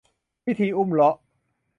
[0.45, 1.19] พิธีอุมเราะห์